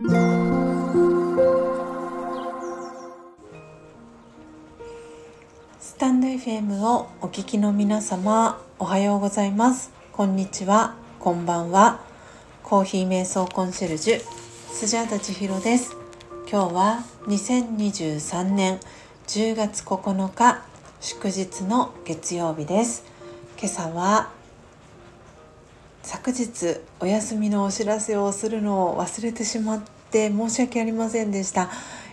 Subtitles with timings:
[0.00, 0.06] ス
[5.98, 9.90] タンド FM をお聞きの皆様おはようございます。
[10.12, 10.94] こんにちは。
[11.18, 11.98] こんばんは。
[12.62, 14.20] コーヒー瞑想コンシェルジュ
[14.70, 15.96] スジャータ千尋です。
[16.48, 18.78] 今日は2023年
[19.26, 20.62] 10月9日
[21.00, 23.04] 祝日の月曜日です。
[23.58, 24.37] 今朝は
[26.02, 31.70] 昨日お休みのお知らせをするのを忘れてしまって申し訳ありませんでした、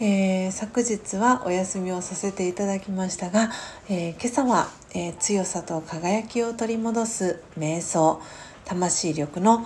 [0.00, 3.50] えー、昨日はお休みをさせていただきましたが、
[3.88, 8.20] えー、今朝は、えー、強さと輝きを取り戻す瞑想
[8.64, 9.64] 魂力の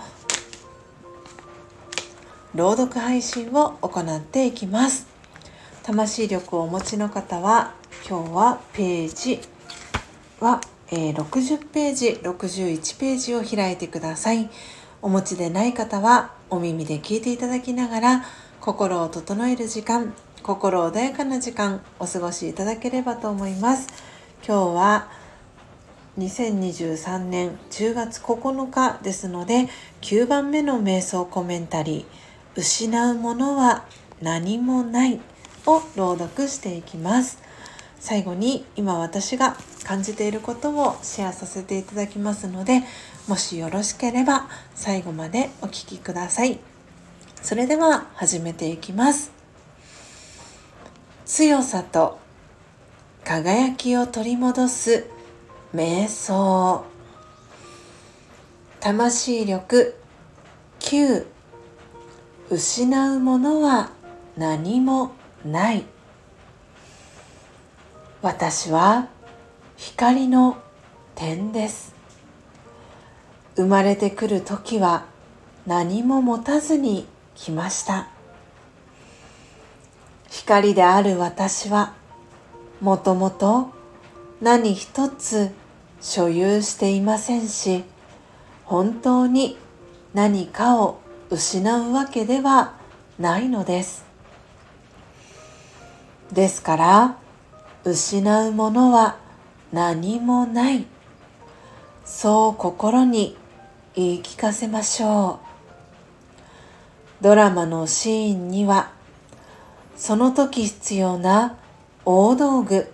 [2.53, 5.07] 朗読配信を行っていきます。
[5.83, 7.73] 魂力をお持ちの方は
[8.07, 9.39] 今日はページ
[10.39, 14.49] はえー、60ページ61ページを開いてください。
[15.01, 18.25] お持ちでない方はお耳で聞いていただきながら
[18.59, 20.13] 心を整える時間
[20.43, 23.87] 心穏やかな時間お過ごしいただければと思います。
[24.45, 25.07] 今日は
[26.17, 29.69] 2023年10月9日ですので
[30.01, 32.05] 9番目の瞑想コメンタリー
[32.59, 33.85] 「失うものは
[34.21, 35.21] 何もない」
[35.65, 37.50] を朗読していきます。
[38.01, 42.81] 最後に今私が感じていることをシェアさせていただきますので
[43.27, 46.59] もしよろしければ最後までお聴きください。
[47.41, 49.31] それでは始めていきます。
[51.25, 52.19] 強さと
[53.23, 55.05] 輝きを取り戻す
[55.73, 56.83] 瞑想。
[58.79, 59.95] 魂力。
[60.79, 61.25] 9
[62.49, 63.91] 失うものは
[64.35, 65.11] 何も
[65.45, 65.85] ない。
[68.21, 69.07] 私は
[69.77, 70.57] 光の
[71.15, 71.95] 点です。
[73.55, 75.05] 生まれてくる時は
[75.65, 78.09] 何も持たずに来ました。
[80.29, 81.93] 光である私は
[82.79, 83.71] もともと
[84.39, 85.49] 何一つ
[85.99, 87.83] 所有していませんし
[88.65, 89.57] 本当に
[90.13, 90.99] 何かを
[91.31, 92.75] 失うわけでは
[93.17, 94.05] ないのです。
[96.31, 97.20] ですから
[97.83, 99.17] 失うものは
[99.71, 100.85] 何もない。
[102.05, 103.37] そう心に
[103.95, 105.39] 言い聞かせましょ
[107.19, 107.23] う。
[107.23, 108.91] ドラマのシーンには
[109.95, 111.57] その時必要な
[112.03, 112.91] 大道具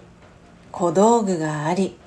[0.71, 1.97] 小道具があり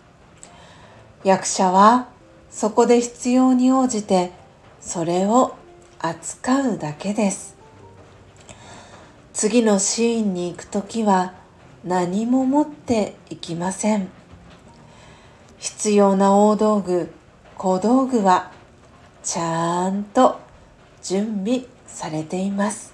[1.25, 2.09] 役者は
[2.51, 4.33] そこで必要に応じて
[4.81, 5.57] それを
[5.99, 7.57] 扱うだけです。
[9.33, 11.40] 次のシーンに行く時は
[11.85, 14.09] 何も持っていきません。
[15.59, 17.11] 必要な大道具
[17.57, 18.51] 小道具は
[19.23, 20.41] ちゃんと
[21.03, 22.93] 準備されています。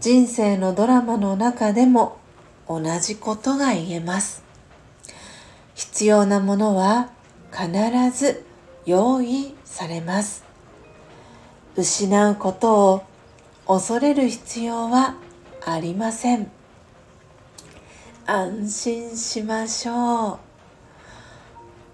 [0.00, 2.18] 人生のドラマの中でも
[2.68, 4.42] 同じことが言えます。
[5.74, 7.10] 必要なものは
[7.52, 7.70] 必
[8.16, 8.44] ず
[8.84, 10.44] 用意されます。
[11.76, 13.02] 失うことを
[13.66, 15.14] 恐れる必要は
[15.64, 16.57] ありません。
[18.30, 20.38] 安心しましょう。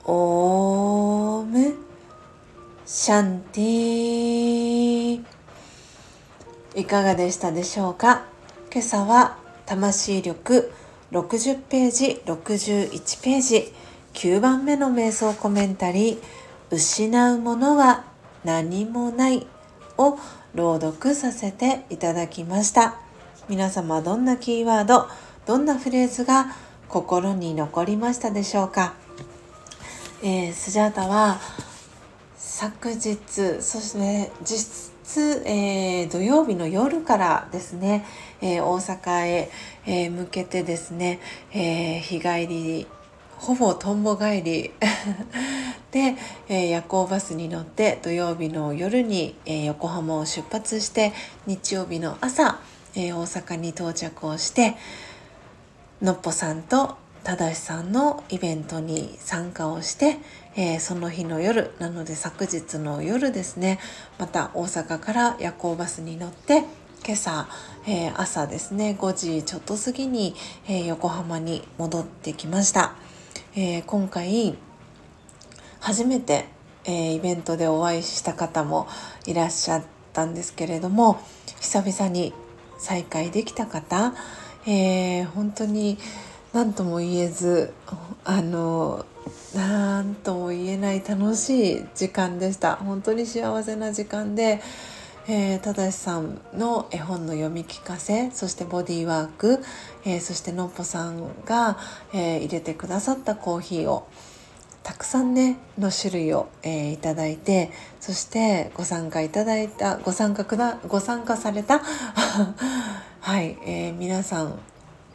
[0.06, 1.76] オーム。
[2.84, 5.24] シャンティ
[6.74, 8.24] いかがでしたでしょうか？
[8.72, 10.72] 今朝は魂力
[11.12, 13.72] 60ページ61ページ。
[14.14, 16.18] 9番目の瞑想コメンタリー。
[16.72, 18.06] 失うものは
[18.42, 19.46] 何もない。
[19.98, 20.18] を
[20.52, 22.96] 朗読させていただきました。
[23.48, 25.06] 皆様どんなキーワード？
[25.47, 26.47] どんなフレーズが
[26.88, 28.94] 心に残りましたでしょうか、
[30.22, 31.38] えー、スジャータは
[32.37, 33.19] 昨日
[33.60, 38.06] そして実質、えー、土曜日の夜からですね、
[38.41, 39.50] えー、大阪へ、
[39.87, 41.21] え向けてですね、
[41.53, 42.87] え日帰り
[43.37, 44.72] ほぼとんぼ帰り。
[45.91, 46.16] で、
[46.49, 51.12] え夜行バスに乗って土曜日の夜に、え横浜を出発して
[51.47, 52.61] 日曜日の朝、
[52.94, 54.76] え大阪に到着をして
[56.04, 60.18] のっぽさんとただしさんのイベントに参加をして、
[60.54, 63.78] えー、その日の夜なので昨日の夜ですね
[64.18, 66.64] また大阪から夜行バスに乗って
[67.06, 67.48] 今朝、
[67.88, 70.34] えー、朝ですね5時ちょっと過ぎに、
[70.68, 72.94] えー、横浜に戻ってきました、
[73.56, 74.58] え今回
[75.80, 76.46] 初めて、
[76.84, 78.88] えイベントでお会いした方も
[79.24, 81.22] いらっしゃったんですけれども
[81.60, 82.34] 久々に
[82.76, 84.12] 再会できた方
[84.66, 85.99] えー、本当に
[86.52, 87.72] 何とも言えず
[88.25, 89.05] あの
[89.55, 92.76] 何とも言えない楽しい時間でした。
[92.76, 94.61] 本当に幸せな時間で、
[95.26, 99.58] えー、正さんの絵本の読み聞かせそしてボディーワーク、
[100.05, 101.78] えー、そしてのっぽさんが、
[102.12, 104.06] えー、入れてくださったコーヒーを
[104.82, 107.70] たくさんねの種類を、えー、いただいて
[108.00, 111.81] そしてご参加いただいたご参加くだご参加された
[113.25, 114.59] はい、えー、皆さん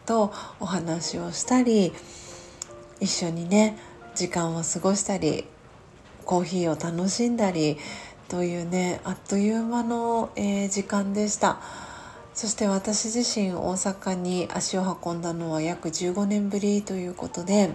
[0.07, 1.93] とお話をしたり
[2.99, 3.77] 一緒にね
[4.15, 5.45] 時間を過ごしたり
[6.25, 7.77] コーヒーを楽しんだり
[8.27, 11.61] というねあっという間の、えー、時間でした。
[12.33, 17.69] そして私自身大阪に足を運んだのは約15年ぶりということで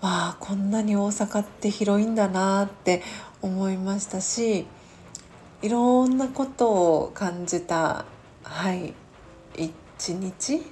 [0.00, 3.02] わあこんなに大阪って広いんだなって
[3.42, 4.68] 思いましたし
[5.66, 8.04] いろんなことを感じた
[8.44, 8.94] はい
[9.56, 10.62] 一日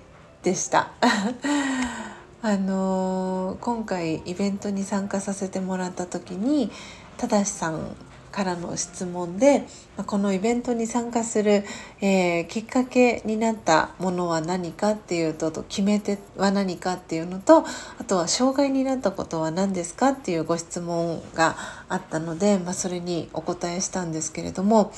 [0.45, 0.93] でした。
[2.41, 6.71] あのー、今回イベントに参加させてもらった時に
[7.17, 7.97] ただしさん
[8.35, 9.65] からの質問で
[10.07, 11.63] このイベントに参加する、
[12.01, 17.65] えー、きっかけになったものは何かっていうと決め手は何かっていうのと
[17.99, 21.57] あとは障害になったことは何ですかっていうご質問が
[21.89, 24.93] あったので、まあ、それにお答えしたんですけれども、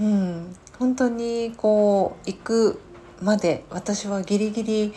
[0.00, 2.80] うん、本当にこう行く
[3.20, 4.94] まで私はギリギリ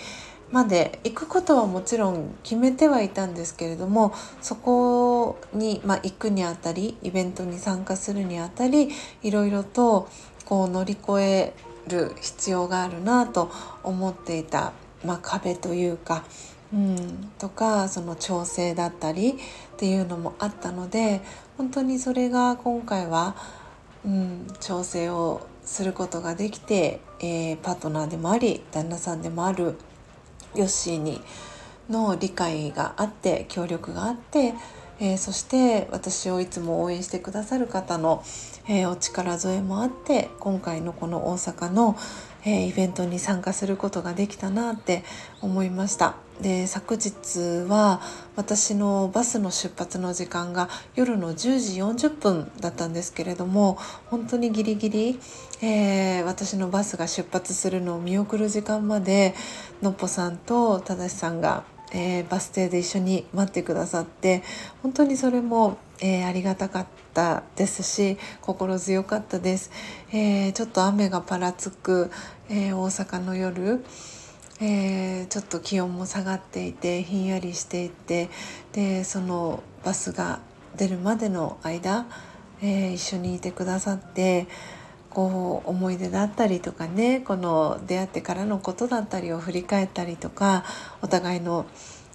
[0.51, 5.14] まで行くことはもちろん決めてはいたんですけれどもそこ
[5.53, 8.89] に、まあ、行くにあたりイベントに参加するにあたり
[9.23, 10.07] いろいろと
[10.45, 11.53] こう乗り越え
[11.87, 13.51] る必要があるなと
[13.83, 14.73] 思っていた、
[15.03, 16.23] まあ、壁というか、
[16.73, 19.35] うん、とかその調整だったりっ
[19.77, 21.21] ていうのもあったので
[21.57, 23.35] 本当にそれが今回は、
[24.05, 29.75] うん、調整をすることができて、えー、パートナーでもあり旦那さんでもある
[30.55, 31.21] ヨッシーに
[31.89, 34.53] の理解があって協力があって、
[34.99, 38.23] えー、そして私をいつも応援してくださる方の、
[38.67, 41.97] えー、お力添えもあって今回のこの大阪の、
[42.45, 45.03] えー、イベントに参加することができたなって
[45.41, 46.15] 思いました。
[46.41, 47.39] で昨日
[47.69, 48.01] は
[48.35, 53.77] 私のバスの出発の時間が夜の10時40分だったんですけれども
[54.07, 55.19] 本当にギリギリ、
[55.61, 59.33] えー、私のバスが出発するのを見送る時間まで
[59.81, 64.43] のっぽさんとただしさんが、えー、バス停で一緒に待ってくださって
[64.81, 69.71] 本当にそれも、えー、ありがたかったですし心強かったです。
[70.11, 72.11] えちょっと雨がぱらつく、
[72.49, 73.83] え大阪の夜
[74.61, 78.29] えー、ちょっと気温も下がっていてひんやりしていて
[78.71, 80.39] でそのバスが
[80.77, 82.05] 出るまでの間、
[82.61, 84.47] えー、一緒にいてくださって
[85.15, 90.65] こう思い出だったりとかねこの出会ってからのことだったりを振り返ったりとか
[91.01, 91.65] お互いの、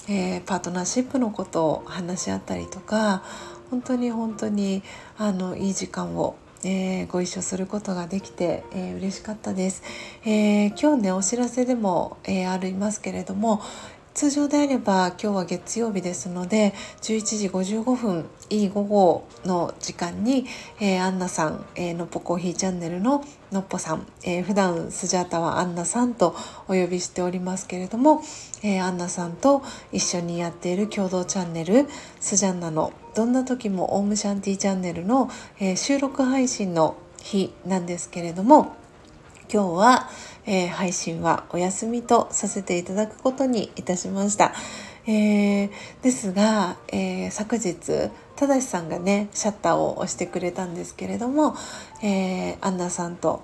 [0.06, 3.23] えー、パートナーシップのことを話し合ったりとか
[3.70, 4.82] 本当に本当に
[5.17, 9.82] あのいい時間をえー、ご一緒することができて、えー、嬉しかったです、
[10.26, 13.62] えー、今日ねお知らせでも、えー、ありますけれども
[14.12, 20.47] 通常であれば今日は月曜日ですので11時55分いい午後の時間に、
[20.81, 26.35] えー、アンナさん、えー、のっぽコーヒーチャンネルののっぽさん、えー、普段スジャータはアンナさんと
[26.67, 28.23] お呼びしておりますけれども、
[28.62, 29.62] えー、アンナさんと
[29.93, 31.87] 一緒にやっている共同チャンネル
[32.19, 32.93] スジャンナの。
[33.15, 35.29] どんな時もオームシャンティチャンネルの、
[35.59, 38.76] えー、収録配信の日なんですけれども
[39.52, 40.09] 今日は、
[40.47, 44.52] えー、配信はお休みとさせていただくことにいたしました。
[45.07, 45.71] えー、
[46.02, 51.57] ですが、えー、昨日ただしさんがねシャッターを押してくれたんですけれども、
[52.00, 53.42] えー、アンナさんと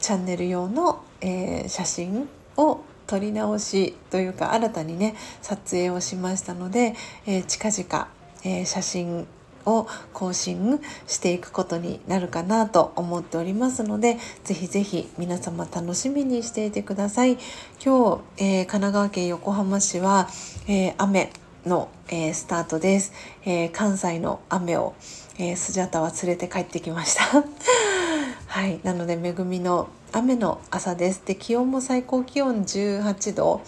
[0.00, 6.94] チャンネル用の、えー、写真を撮り直しというか新たにね撮影をしましたので、
[7.26, 8.08] えー、近々、
[8.44, 9.26] えー、写真
[9.66, 17.38] を更新していくことになるかなと思っておりますのでぜひぜひ皆様楽しみにしていてください。
[17.84, 20.28] 今日、えー、神奈川県横浜市は、
[20.68, 21.30] えー、雨
[21.66, 23.12] の、えー、スタートです、
[23.44, 24.94] え関西の雨を、
[25.38, 27.44] えスジャタは連れて帰ってきました。
[28.46, 28.80] はい。
[28.84, 31.22] なので恵みの雨の朝です。
[31.26, 33.60] で気温も最高気温18度。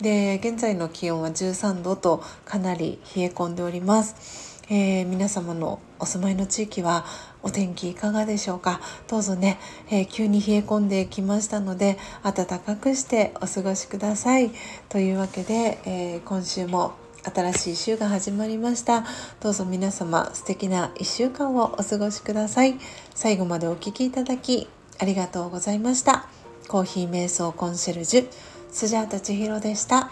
[0.00, 4.53] で現在の気温は13度とかなり冷え込んでおります。
[4.70, 7.04] えー、皆様のお住まいの地域は
[7.42, 8.80] お天気いかがでしょうか？
[9.08, 9.58] どうぞね、
[9.90, 14.50] えー、急に冷え込んできましたので暖かくしてお過ごしください。
[14.88, 16.94] というわけで、えー、今週も
[17.24, 19.04] 新しい週が始まりました。
[19.40, 22.78] どうぞ皆様素敵な1週間をお過ごしください。
[23.14, 24.68] 最後までお聴きいただき
[24.98, 26.26] ありがとうございました。
[26.68, 28.28] コーヒー瞑想コンシェルジュ
[28.70, 30.10] スジャータ千尋でした。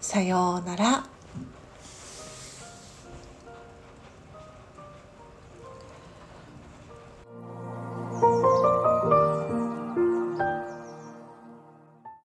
[0.00, 1.15] さようなら。